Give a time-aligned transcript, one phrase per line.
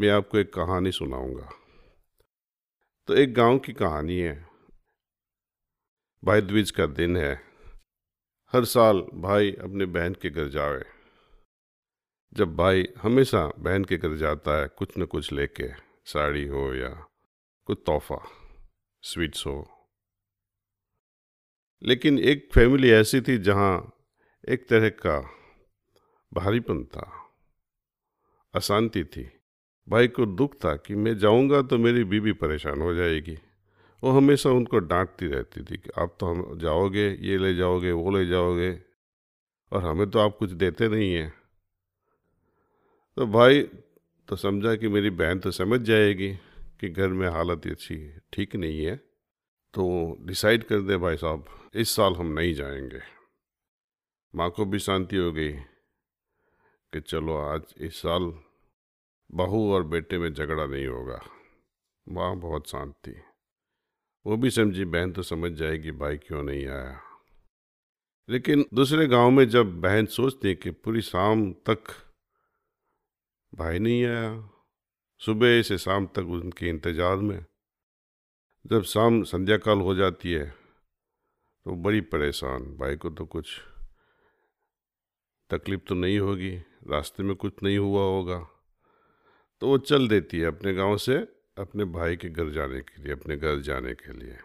[0.00, 1.50] मैं आपको एक कहानी सुनाऊँगा।
[3.06, 4.48] तो एक गाँव की कहानी है।
[6.24, 7.42] भाई द्विज का दिन है।
[8.52, 10.84] हर साल भाई अपने बहन के घर जावे।
[12.34, 15.72] जब भाई हमेशा बहन के घर जाता है, कुछ न कुछ लेके,
[16.04, 17.06] साड़ी हो या
[17.64, 18.30] कुछ तोहफा,
[19.02, 19.88] स्वीट्स हो।
[21.82, 23.96] लेकिन एक फैमिली ऐसी थी जहाँ
[24.48, 25.20] एक तरह का
[26.32, 27.34] भारीपन था,
[28.54, 29.35] अशांति थी।
[29.88, 33.38] भाई को दुख था कि मैं जाऊँगा तो मेरी बीवी परेशान हो जाएगी।
[34.02, 38.10] वो हमेशा उनको डांटती रहती थी कि आप तो हम जाओगे, ये ले जाओगे, वो
[38.10, 38.70] ले जाओगे,
[39.72, 41.32] और हमें तो आप कुछ देते नहीं हैं।
[43.16, 43.62] तो भाई
[44.28, 46.32] तो समझा कि मेरी बहन तो समझ जाएगी
[46.80, 47.96] कि घर में हालत अच्छी
[48.32, 48.96] ठीक नहीं है
[49.74, 51.44] तो डिसाइड कर दे भाई साहब,
[51.74, 53.00] इस साल हम नहीं जाएँगे।
[54.34, 55.52] माँ को भी शांति हो गई
[56.92, 58.32] कि चलो आज इस साल
[59.30, 61.20] बहू और बेटे में झगड़ा नहीं होगा।
[62.06, 63.14] माँ बहुत शांत
[64.26, 67.00] वो भी समझी, बहन तो समझ जाएगी, भाई क्यों नहीं आया।
[68.28, 71.92] लेकिन दूसरे गाँव में जब बहन सोचती कि पूरी शाम तक
[73.52, 74.48] भाई नहीं आया,
[75.20, 77.44] सुबह से शाम तक उनके इंतज़ार में,
[78.64, 80.46] जब शाम संध्या काल हो जाती है
[81.66, 83.58] तो बड़ी परेशान। भाई को तो कुछ
[85.50, 86.54] तकलीफ़ तो नहीं होगी,
[86.88, 88.46] रास्ते में कुछ नहीं हुआ होगा।
[89.60, 91.16] तो वो चल देती है अपने गाँव से,
[91.58, 94.36] अपने भाई के घर जाने के लिए, अपने घर जाने के लिए।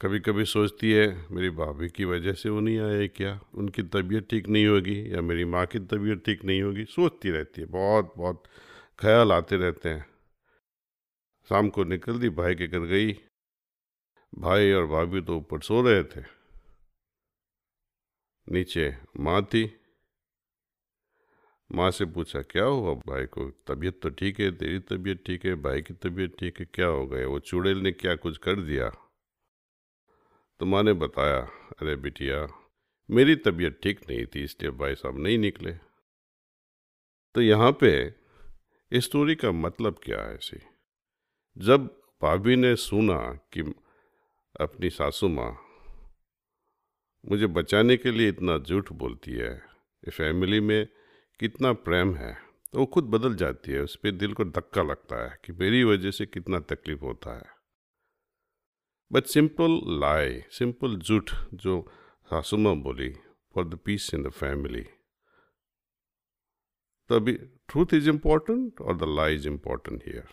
[0.00, 3.40] कभी कभी सोचती है, मेरी भाभी की वजह से वो नहीं आए क्या?
[3.54, 6.84] उनकी तबीयत ठीक नहीं होगी या मेरी माँ की तबीयत ठीक नहीं होगी?
[6.84, 8.44] सोचती रहती है बहुत बहुत
[8.98, 10.06] ख्याल आते रहते हैं।
[11.48, 13.12] शाम को निकल दी, भाई के घर गई।
[14.34, 16.24] भाई और भाभी तो ऊपर सो रहे थे।
[18.52, 19.78] नीचे माँ थी।
[21.74, 23.50] माँ से पूछा, क्या हुआ भाई को?
[23.50, 27.06] तबीयत तो ठीक है, तेरी तबीयत ठीक है, भाई की तबीयत ठीक है, क्या हो
[27.06, 27.26] गया?
[27.26, 28.88] वो चुड़ैल ने क्या कुछ कर दिया?
[30.60, 31.38] तो माँ ने बताया,
[31.80, 32.48] अरे बिटिया,
[33.10, 35.72] मेरी तबीयत ठीक नहीं थी, इसलिए भाई साहब नहीं निकले।
[37.34, 38.14] तो यहाँ पे
[38.92, 40.60] स्टोरी का मतलब क्या है ऐसी?
[41.58, 41.86] जब
[42.22, 43.18] भाभी ने सुना
[43.52, 43.60] कि
[44.60, 45.58] अपनी सासू माँ
[47.28, 49.62] मुझे बचाने के लिए इतना झूठ बोलती है
[50.12, 50.88] फैमिली में
[51.40, 52.32] कितना प्रेम है
[52.72, 55.82] तो वो खुद बदल जाती है उस पर दिल को धक्का लगता है कि मेरी
[55.84, 57.50] वजह से कितना तकलीफ़ होता है।
[59.12, 61.92] बट सिंपल लाई सिंपल झूठ, जो
[62.26, 63.10] सासुमा बोली
[63.54, 64.84] for the peace in the family
[67.10, 67.32] तो अभी
[67.68, 70.28] ट्रूथ इज़ इम्पोर्टेंट और the lie is important here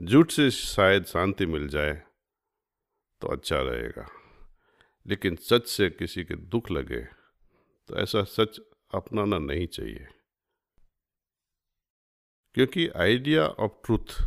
[0.00, 2.02] झूठ से शायद शांति मिल जाए
[3.20, 4.08] तो अच्छा रहेगा।
[5.06, 7.21] लेकिन सच से किसी के दुख लगे
[7.92, 8.60] तो ऐसा सच
[8.94, 10.06] अपनाना नहीं चाहिए।
[12.54, 14.22] क्योंकि idea of truth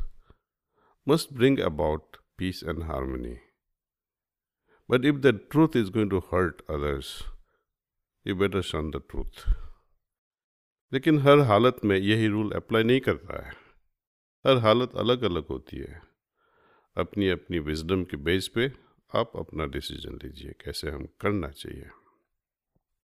[1.07, 3.37] must bring about peace and harmony
[4.89, 7.23] but if the truth is going to hurt others
[8.27, 9.49] you better shun the truth
[10.93, 13.51] लेकिन हर हालत में यही रूल अप्लाई नहीं करता है।
[14.47, 16.01] हर हालत अलग अलग होती है।
[16.97, 18.71] अपनी अपनी विजडम के बेस पे
[19.15, 22.04] आप अपना डिसीज़न लीजिए, कैसे हम करना चाहिए।